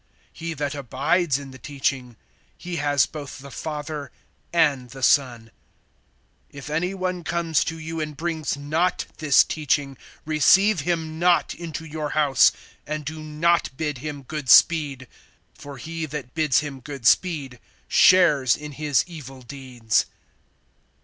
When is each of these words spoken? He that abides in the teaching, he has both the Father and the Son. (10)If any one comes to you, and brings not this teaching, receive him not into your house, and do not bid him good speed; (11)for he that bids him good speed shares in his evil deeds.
He 0.33 0.55
that 0.55 0.73
abides 0.73 1.37
in 1.37 1.51
the 1.51 1.59
teaching, 1.59 2.15
he 2.57 2.77
has 2.77 3.05
both 3.05 3.37
the 3.37 3.51
Father 3.51 4.11
and 4.51 4.89
the 4.89 5.03
Son. 5.03 5.51
(10)If 6.51 6.71
any 6.71 6.95
one 6.95 7.23
comes 7.23 7.63
to 7.65 7.77
you, 7.77 7.99
and 8.01 8.17
brings 8.17 8.57
not 8.57 9.05
this 9.19 9.43
teaching, 9.43 9.95
receive 10.25 10.79
him 10.79 11.19
not 11.19 11.53
into 11.53 11.85
your 11.85 12.09
house, 12.17 12.51
and 12.87 13.05
do 13.05 13.19
not 13.21 13.69
bid 13.77 13.99
him 13.99 14.23
good 14.23 14.49
speed; 14.49 15.05
(11)for 15.59 15.77
he 15.79 16.07
that 16.07 16.33
bids 16.33 16.61
him 16.61 16.79
good 16.79 17.05
speed 17.05 17.59
shares 17.87 18.55
in 18.57 18.71
his 18.71 19.03
evil 19.05 19.43
deeds. 19.43 20.07